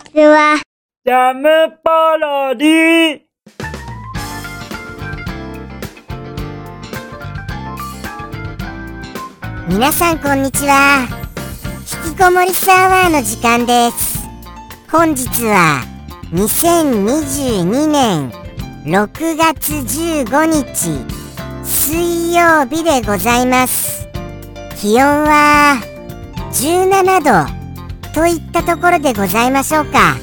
[0.00, 0.60] ちは。
[1.04, 3.20] ジャムパロディ。
[9.68, 11.06] 皆さんこんにちは。
[12.06, 14.18] 引きこもりサーバーの時間です。
[14.90, 15.82] 本日は
[16.32, 18.30] 2022年
[18.84, 21.04] 6月15日
[21.64, 24.08] 水曜日でございます。
[24.80, 25.80] 気温は
[26.52, 27.59] 17度
[28.14, 30.16] といったところでございましょうか。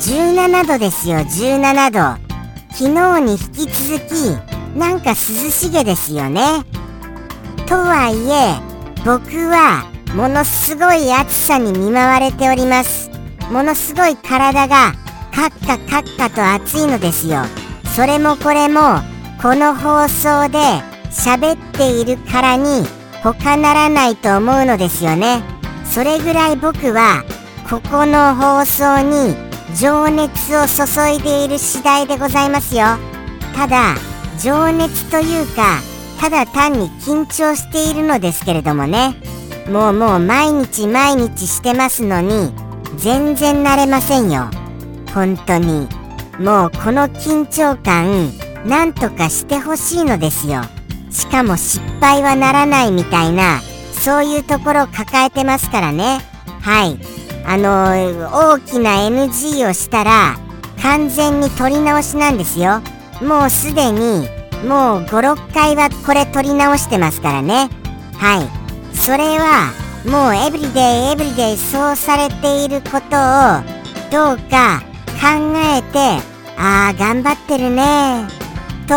[0.00, 2.26] 17度ですよ17度。
[2.70, 6.64] 昨日に引き続きなんか涼しげですよね。
[7.66, 8.60] とはいえ
[9.04, 13.10] 僕はものすごい暑さに見舞われております。
[13.50, 14.92] ものすごい体が
[15.34, 17.42] カッカカッカと暑いのですよ。
[17.94, 19.00] それもこれも
[19.42, 20.58] この放送で
[21.10, 22.86] 喋っているからに
[23.22, 25.55] 他ならないと思うのですよね。
[25.90, 27.24] それぐらい僕は
[27.68, 29.34] ここの放送に
[29.78, 32.84] 情熱を注いでいる次第でございますよ。
[33.54, 33.94] ただ
[34.42, 35.80] 情熱というか
[36.20, 39.16] ただ単に緊張しているのですけれどもね。
[39.70, 42.52] もうもう毎日毎日してますのに
[42.96, 44.48] 全然慣れませんよ。
[45.12, 45.88] 本当に。
[46.38, 48.30] もうこの緊張感
[48.66, 50.60] なんとかしてほしいのですよ。
[51.10, 53.60] しかも失敗はならないみたいな
[54.06, 56.20] そういうところを抱えてますからね。
[56.60, 56.96] はい。
[57.44, 57.90] あの
[58.32, 60.36] 大きな NG をしたら
[60.80, 62.82] 完全に取り直しなんですよ。
[63.20, 64.28] もうすでに
[64.64, 67.68] もう56回はこれ取り直してますからね。
[68.14, 68.96] はい。
[68.96, 69.72] それは
[70.04, 73.58] もうエブリデイエブリデイそうされていることを
[74.12, 74.84] どうか
[75.20, 75.98] 考えて
[76.56, 78.28] ああ頑張ってるね
[78.86, 78.94] と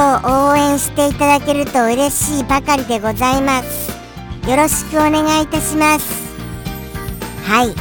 [0.51, 3.98] 応援していただけると嬉しいばかりでございます。
[4.47, 6.29] よろしくお願いいたします。
[7.45, 7.75] はい。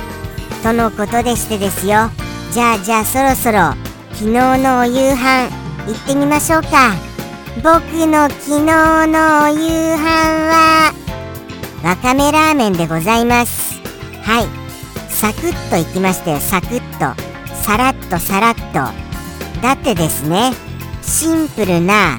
[0.62, 2.10] とのことでしてですよ。
[2.52, 3.74] じゃあじゃあそろそろ
[4.12, 5.48] 昨日のお夕飯
[5.86, 6.94] 行ってみましょうか。
[7.62, 10.04] 僕の昨日のお夕飯
[10.48, 10.92] は
[11.84, 13.80] わかめラーメンでございます。
[14.22, 14.46] はい。
[15.08, 17.20] サクッといきましたよサクッと
[17.54, 19.08] さらっとさらっと。
[19.62, 20.52] だってですね
[21.02, 22.16] シンプルな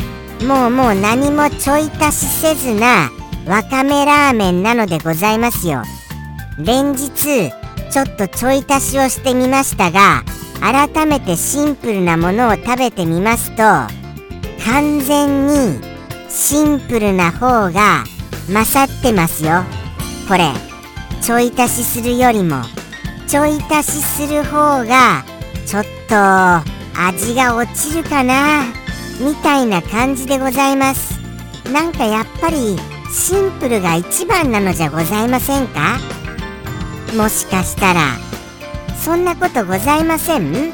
[0.48, 3.10] もうもう何もちょい足しせずな
[3.50, 5.82] わかめラーメンなのでございますよ。
[6.60, 7.50] 連日
[7.90, 10.24] ちょっとちょい足しをしてみましたが
[10.62, 13.64] 改めてシンプルなものを食べてみますと
[14.66, 15.80] 完全に
[16.30, 18.04] シンプルな方が
[18.54, 19.64] 勝ってますよ。
[20.28, 20.52] これ
[21.24, 22.62] ちょい足しするよりも
[23.28, 25.24] ちょい足しする方が
[25.66, 26.16] ちょっと
[27.02, 28.62] 味が落ちるかな
[29.20, 31.18] みたいな感じでございます。
[31.74, 32.78] なんかやっぱり
[33.12, 35.98] シンプルが一番なのじゃございませんか？
[37.16, 38.18] もしかしたら
[39.04, 40.72] そんなことございません？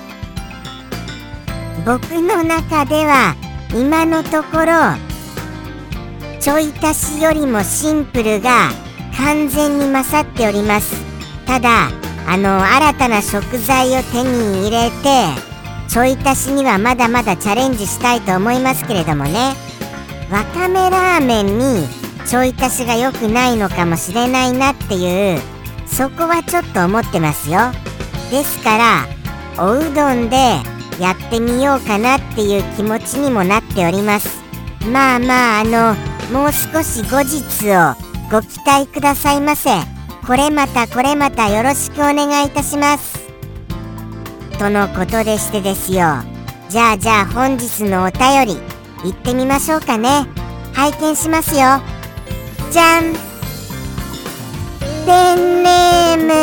[1.86, 3.36] 僕の中では
[3.74, 4.74] 今のところ
[6.40, 8.70] ちょい足しよりもシンプルが
[9.18, 10.96] 完全に勝っております。
[11.46, 11.90] ただ
[12.28, 15.26] あの新たな食材を手に入れて
[15.88, 19.54] ちょい足しにはまだまだチャレンジしたいと思いますけれどもね。
[20.32, 21.88] わかめラーメンに
[22.26, 25.40] ちょい足しが良くないのかもしれないなっていう
[25.86, 27.60] そこはちょっと思ってますよ。
[28.32, 29.06] ですから
[29.58, 30.36] おうどんで
[31.00, 34.44] やってみようかなっていう気持ちにもなっております。
[34.92, 35.96] まあまああの
[36.32, 37.96] もう少し後日を
[38.32, 39.70] ご期待くださいませ。
[40.26, 43.20] これまたこれまたよろしくお願いいたします。
[44.58, 46.24] とのことでしてですよ。
[46.70, 48.58] じゃあじゃあ本日のお便り
[49.04, 50.26] 行ってみましょうかね。
[50.74, 51.95] 拝見しますよ。
[52.72, 53.14] じゃん。
[55.06, 56.34] ペンネーム。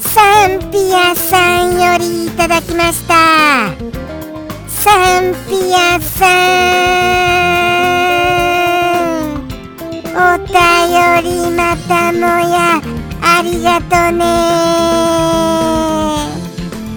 [0.00, 3.14] サンピアさんよりいただきました。
[4.68, 6.68] サンピアさん
[10.14, 10.54] お便
[11.22, 12.80] りまたもや
[13.22, 14.24] ありがとね。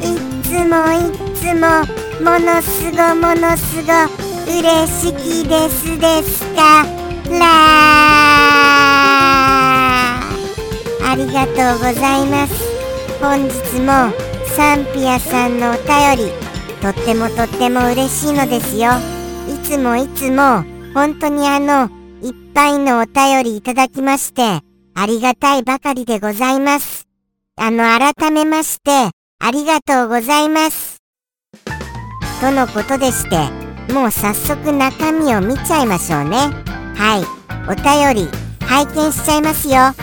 [0.02, 0.04] い
[0.44, 0.96] つもい
[1.36, 1.86] つも
[2.24, 6.86] ものすごものすご嬉しきですですか？
[7.30, 7.40] ら
[11.12, 12.54] ありがとうございます。
[13.22, 14.12] 本日も
[14.56, 16.34] サンピアさんのお便り
[16.82, 18.92] とってもとっても嬉しいのですよ。
[19.48, 20.64] いつもいつも
[20.94, 21.90] 本当にあの
[22.22, 24.62] いっぱいのお便りいただきまして
[24.94, 27.08] ありがたいばかりでございます。
[27.58, 28.92] あの改めまして
[29.40, 30.98] ありがとうございます。
[32.42, 33.38] とのことでして
[33.92, 36.38] もう早速中身を見ちゃいましょうね。
[36.96, 37.26] はい。
[37.70, 38.30] お便り
[38.66, 39.94] 拝見しちゃいますよ。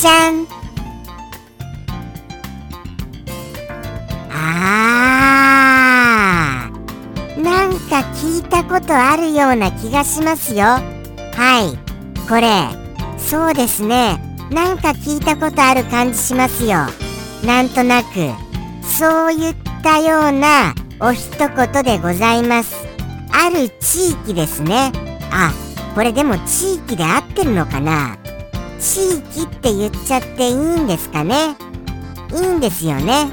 [0.00, 0.46] ちゃん。
[4.30, 7.42] あー。
[7.42, 10.64] なんか聞いたことあるような気がしますよ。
[10.64, 10.80] は
[11.60, 11.76] い。
[12.28, 12.68] これ
[13.18, 14.20] そうですね。
[14.52, 16.86] なんか聞いたことある感じしますよ。
[17.44, 18.08] なんとなく
[18.84, 22.74] そういったようなお一言でございます。
[23.30, 24.92] ある地域ですね。
[25.30, 25.52] あ
[25.94, 28.16] これでも地域で合ってるのかな。
[28.80, 31.54] 地域って言っちゃっていいんですかね。
[32.32, 33.26] いいんですよね。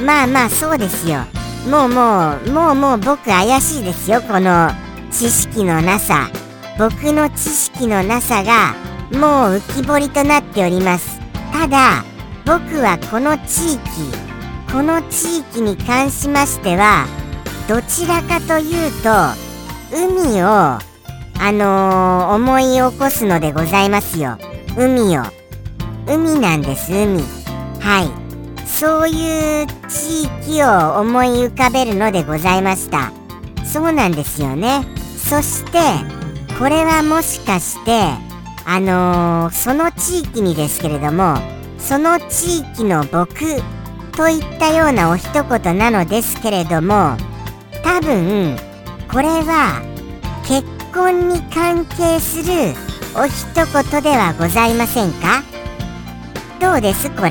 [0.00, 1.24] まあまあそうですよ。
[1.68, 4.22] もうもうもうもう僕怪しいですよ。
[4.22, 4.70] この
[5.10, 6.30] 知識のなさ。
[6.78, 8.74] 僕の知識のなさが
[9.12, 11.20] もう浮き彫りとなっております。
[11.52, 12.04] ただ
[12.46, 14.29] 僕はこの地域
[14.72, 17.06] この地域に関しましては
[17.68, 19.10] どちらかというと
[19.92, 20.90] 海を
[21.42, 24.36] あのー、思い起こすのでございますよ。
[24.76, 25.22] 海を。
[26.06, 27.22] 海なんです海。
[27.80, 28.68] はい。
[28.68, 33.10] そういう地域を思い浮かべるのでございました。
[33.64, 34.84] そうなんですよね。
[35.16, 35.78] そして
[36.58, 38.02] これはもしかして
[38.66, 41.38] あのー、その地域にですけれども
[41.78, 43.32] その地域の僕
[44.20, 47.16] といったようなお一言なのですけれども
[47.82, 48.54] 多分
[49.10, 49.80] これは
[50.46, 50.62] 結
[50.92, 52.74] 婚に関係する
[53.16, 55.42] お一言ではございませんか？
[56.60, 57.30] どうですこれ？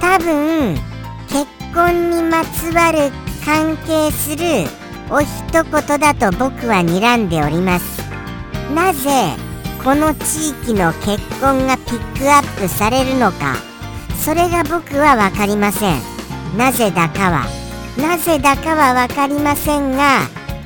[0.00, 0.74] 多分
[1.28, 3.10] 結婚にまつわる
[3.44, 4.64] 関係する
[5.10, 8.00] お一言だと僕は睨んでおります。
[8.74, 9.36] なぜ
[9.84, 13.70] この地域の結婚がピックアップされるのか？
[14.24, 16.00] それが僕は分かりません。
[16.56, 17.46] なぜだかは。
[17.98, 20.20] なぜだかは分かりませんが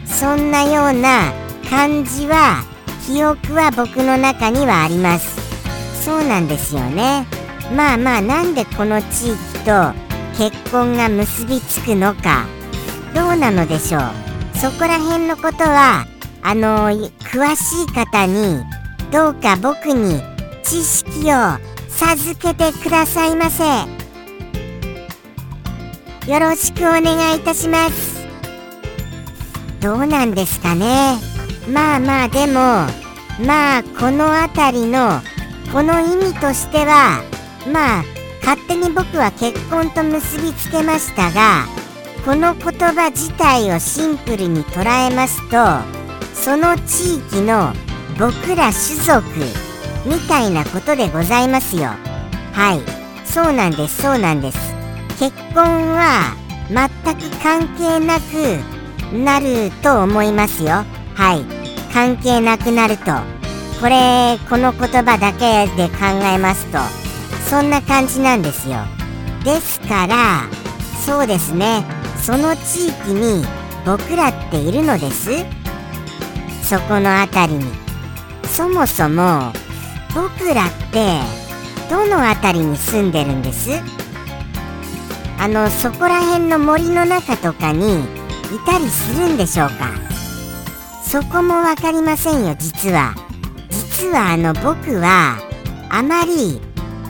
[0.04, 1.32] そんなような
[1.68, 2.62] 感じは
[3.04, 6.04] 記憶は僕の中にはあります。
[6.04, 7.26] そうなんですよね。
[7.74, 9.92] まあまあなんでこの地域と
[10.36, 12.44] 結婚が結びつくのか。
[13.14, 14.02] どうなのでしょう。
[14.58, 16.06] そこら辺のことは
[16.42, 18.62] あの詳しい方に
[19.10, 20.20] どうか僕に
[20.62, 21.65] 知識を
[21.96, 23.64] 授けてくださいませ。
[26.31, 28.26] よろしくお願いいたします。
[29.81, 31.19] どうなんですかね。
[31.69, 32.52] まあまあでも
[33.44, 35.20] まあこの辺りの
[35.72, 37.22] この意味としては
[37.72, 38.04] まあ
[38.40, 41.64] 勝手に僕は結婚と結びつけましたが
[42.25, 42.62] この言
[42.94, 45.56] 葉自体をシンプルに捉えますと
[46.34, 47.72] その地域の
[48.19, 49.65] 僕ら種族
[50.06, 51.90] みたいなことでございますよ。
[52.52, 53.26] はい。
[53.26, 54.58] そうなんですそうなんです。
[55.18, 55.64] 結婚
[55.94, 56.36] は
[56.68, 58.76] 全く関係なく
[59.14, 60.84] なると思いますよ。
[61.14, 61.44] はい。
[61.92, 63.04] 関係なくなると。
[63.80, 66.78] これこの言葉だけで考えますと。
[67.50, 68.76] そんな感じなんですよ。
[69.44, 70.44] ですから
[71.04, 71.84] そうですね。
[72.22, 73.44] その地域に
[73.84, 75.30] 僕らっているのです。
[76.62, 77.64] そこの辺りに。
[78.46, 79.52] そもそも
[80.16, 81.20] 僕らって
[81.90, 83.70] どの辺りに住んでるんです？
[85.38, 88.06] あのそこら辺の森の中とかにい
[88.64, 89.90] たりするんでしょうか？
[91.04, 93.14] そこも分かりませんよ実は。
[93.68, 95.36] 実はあの僕は
[95.90, 96.62] あまり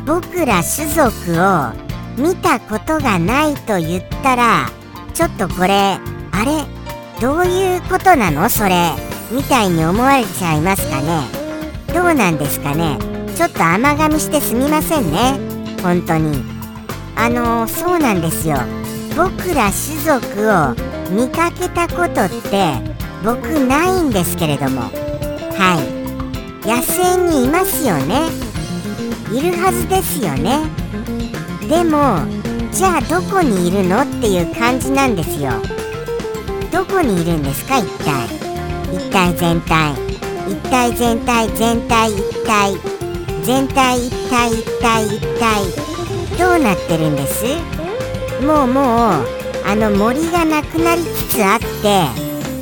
[0.04, 1.10] 僕ら種族
[1.40, 1.72] を
[2.18, 4.68] 見たことがないと言ったら
[5.14, 6.00] ちょっとこれあ
[6.44, 6.64] れ？
[7.20, 8.50] どういうことなの？
[8.50, 8.90] それ
[9.30, 11.45] みたいに思われちゃいますかね？
[11.94, 12.98] どうなんですかね。
[13.36, 15.38] ちょっと甘噛みしてすみませんね。
[15.82, 16.42] 本当に。
[17.16, 18.58] あの、そうなんですよ。
[19.16, 20.74] 僕ら種族を
[21.10, 22.74] 見かけたことって
[23.24, 24.82] 僕ないんですけれども。
[24.82, 25.80] は
[26.64, 26.68] い。
[26.68, 28.28] 野生にいますよね。
[29.32, 30.60] いるはずですよね。
[31.68, 32.20] でも
[32.72, 35.52] じゃあどこにいるのっていう感じなんですよ。
[36.70, 38.26] どこにいるんですか一体。
[38.92, 40.05] 一体全体。
[40.48, 42.74] 一体全体全体一体
[43.42, 45.64] 全体一体一体一体
[46.38, 47.44] どうなってるんです？
[48.44, 49.24] もうもう
[49.66, 51.66] あの森がなくなりつつあって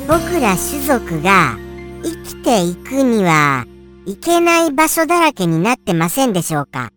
[0.07, 1.57] 僕ら種族が
[2.03, 3.65] 生きていくには
[4.05, 6.89] いけない場所だらけになってませんでしょうか？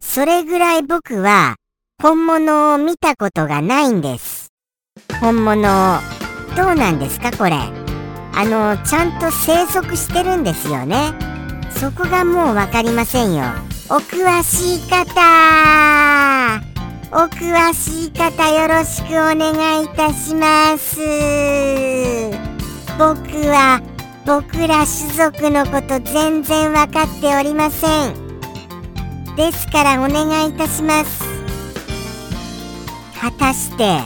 [0.00, 1.56] それぐらい僕は
[2.00, 4.52] 本物を見たことがないんです。
[5.20, 5.98] 本物を
[6.56, 7.87] どうなんですかこれ？
[8.34, 11.12] あのちゃんと生息してるんですよね。
[11.70, 13.44] そこがもう分かりませんよ。
[13.90, 16.60] お詳しい方。
[17.10, 21.00] お詳しい方よろしくお願いいたします。
[22.98, 23.18] 僕
[23.48, 23.80] は
[24.26, 28.28] 僕ら種族のこと全然分かっておりません。
[29.36, 31.22] ですからお願いいたします。
[33.20, 34.00] 果たして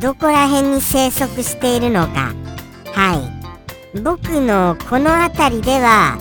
[0.00, 2.34] どこら辺に生息しているのか。
[2.94, 3.33] はい。
[4.02, 6.18] 僕のこの辺りでは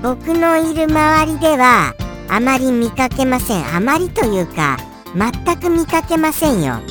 [0.00, 1.92] 僕のいる周りでは
[2.28, 3.74] あまり見かけません。
[3.74, 4.76] あまりというか
[5.14, 6.74] 全く見かけませんよ。
[6.74, 6.84] はい。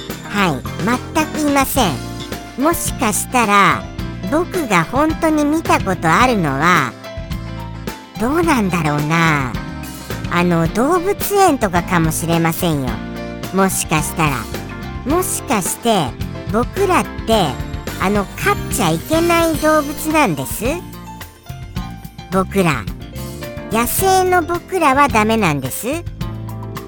[1.14, 1.94] 全くいません。
[2.62, 3.84] もしかしたら
[4.30, 6.92] 僕が本当に見たことあるのは
[8.20, 9.54] どうなんだろうな。
[10.32, 12.90] あの動物園とかかもしれませんよ。
[13.54, 14.36] もしかしたら。
[15.06, 16.08] もしかして
[16.52, 17.48] 僕らって
[18.02, 20.66] あの飼っちゃいけない動物なんです。
[22.32, 22.84] 僕ら。
[23.72, 25.88] 野生の僕らはダメなんです。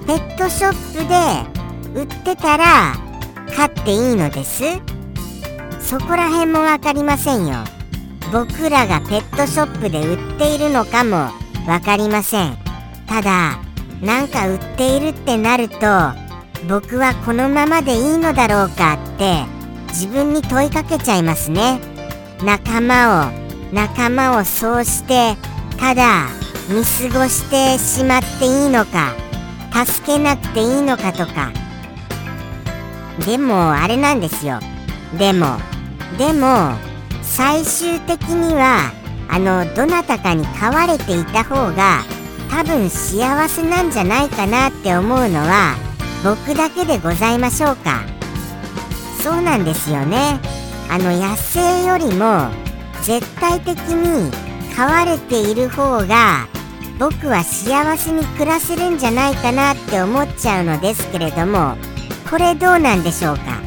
[0.05, 1.43] ペットショッ
[1.93, 2.93] プで売ってたら
[3.55, 4.63] 飼っていいのです。
[5.79, 7.55] そこら辺も分かりませんよ。
[8.31, 11.29] 僕らがペットショップで売っているのかも
[11.65, 12.57] 分かりません。
[13.07, 13.59] ただ
[14.01, 15.77] なんか売っているってなると
[16.69, 19.43] 僕はこのままでいいのだろうかって
[19.97, 21.79] 自分に問いかけちゃいますね。
[22.43, 23.31] 仲間を
[23.73, 25.35] 仲間をそうして
[25.79, 26.27] ただ
[26.69, 29.15] 見過ごしてしまっていいのか
[29.73, 31.51] 助けなくていいのかとか。
[33.25, 34.59] でもあれなんですよ。
[35.17, 35.57] でも
[36.19, 36.75] でも
[37.23, 38.91] 最終的には
[39.27, 42.03] あのどなたかに飼われていた方が
[42.51, 45.73] 多分幸せなんじゃないかなって思うのは
[46.23, 48.16] 僕だけでございましょうか。
[49.21, 50.39] そうなんですよね。
[50.89, 52.49] あの野生よりも
[53.03, 54.31] 絶対的に
[54.75, 56.47] 飼われている方が
[56.97, 61.75] 僕は幸せに暮らせるんじゃないかなって思っちゃうのですけれども
[62.29, 63.61] これどうなんでしょうか？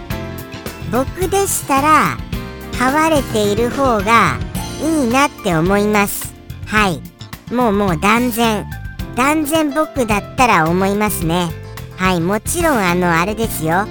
[0.91, 2.17] 僕でしたら
[2.79, 4.39] 飼われている方が
[4.83, 6.35] いいなって思います。
[6.67, 7.03] はい。
[7.53, 8.67] もうもう断然。
[9.15, 11.51] 断然僕だったら思いますね。
[11.97, 12.21] はい。
[12.21, 13.87] もちろんあのあれですよ。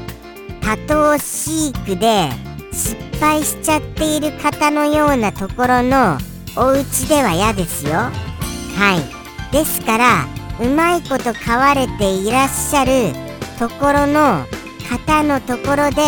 [0.69, 2.29] 多頭飼育で
[2.71, 6.19] 失敗しちゃっている方のようなところの
[6.55, 7.93] お家では嫌ですよ。
[7.93, 8.11] は
[9.49, 9.51] い。
[9.51, 10.27] ですから
[10.61, 13.15] うまいこと飼われていらっしゃる
[13.57, 14.45] ところの
[14.87, 16.03] 方のところで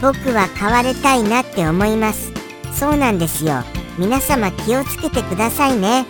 [0.00, 2.32] 僕は飼われたいなって思います。
[2.72, 3.62] そうなんですよ。
[3.98, 6.06] 皆様気をつけてくださいね。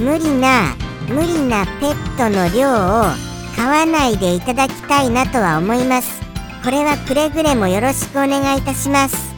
[0.00, 0.74] 無理な
[1.06, 3.04] 無理なペットの量を
[3.54, 6.21] 買わないでいただきたいなとは思います。
[6.62, 9.34] これはくれぐれもよろしくお願いいたします。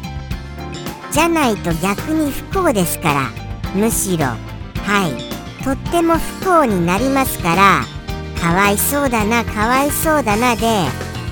[1.11, 3.31] じゃないと逆に不幸ですから。
[3.75, 4.37] むしろは
[5.09, 5.65] い。
[5.65, 7.85] とっても不幸になりますから。
[8.41, 10.67] かわいそうだなかわいそうだなで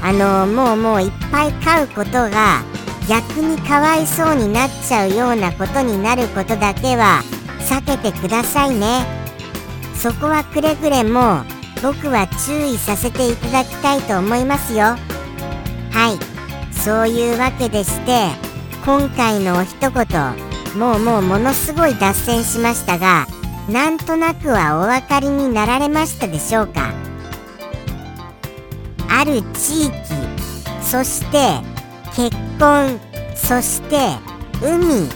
[0.03, 2.63] あのもうもういっぱい飼うことが
[3.07, 7.21] 逆にかわいそうになっちゃうようなことになることだけは
[7.59, 9.05] 避けてくださいね。
[9.95, 11.43] そこはくれぐれも
[11.83, 14.97] 僕は注意させていただきたいと思いますよ。
[15.93, 16.19] はい。
[16.83, 18.27] そういうわけでして
[18.85, 19.93] 今回のお一言
[20.77, 23.29] もうもうものすごい脱線しましたが
[23.71, 26.93] なんとなくはお分かりになられましたでしょうか？
[29.09, 29.93] ある地域
[30.83, 31.61] そして
[32.17, 32.99] 結婚
[33.37, 33.99] そして
[34.61, 35.09] 海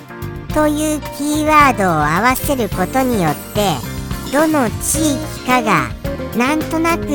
[0.54, 3.73] というキーワードを合わせることによって
[4.33, 5.88] どの地域かが
[6.37, 7.09] なんとなく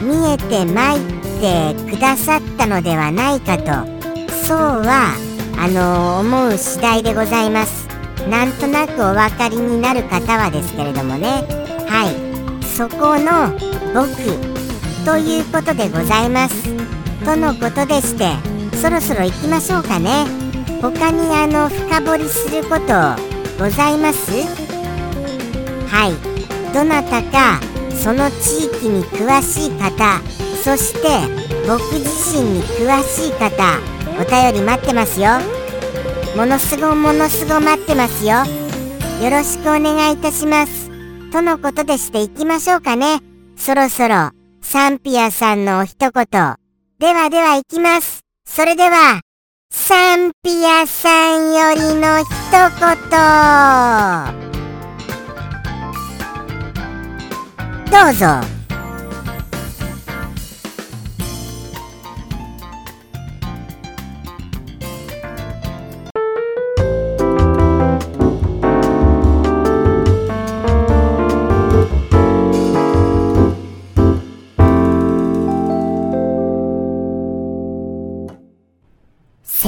[0.00, 1.00] 見えてまいっ
[1.40, 3.64] てくださったのではないかと。
[4.46, 5.14] そうは
[5.56, 7.86] あの思う次第でございます。
[8.28, 11.44] なんとなくお分かりになる方はですけれどもね。
[11.88, 12.66] はい。
[12.66, 13.52] そこの
[13.94, 14.08] 僕
[15.04, 16.54] ということでございます。
[17.24, 18.34] とのことでして
[18.76, 20.26] そろそろ行きましょうかね。
[20.82, 22.82] 他にあの深掘りすること
[23.58, 24.30] ございます？
[25.88, 26.74] はい。
[26.74, 27.60] どなたか
[27.92, 30.20] その地域に詳しい方
[30.62, 33.78] そして僕自身に詳しい方
[34.18, 35.32] お便り待ってますよ。
[36.34, 38.36] ものすごものすご待ってますよ。
[39.22, 40.88] よろしくお願いいたします。
[41.30, 43.20] とのことでしていきましょうかね。
[43.58, 44.30] そろそろ
[44.62, 46.24] サンピアさんのお一言。
[46.98, 48.20] ではでは行きます。
[48.46, 49.20] それでは
[49.70, 52.26] サンピアさんよりの一
[57.84, 57.92] 言。
[57.92, 58.57] どうぞ。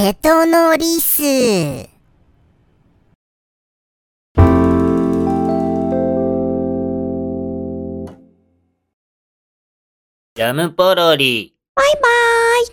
[0.03, 1.21] 瀬戸のリス。
[1.21, 11.53] ジャムポロリ。
[11.75, 12.67] バイバーイ。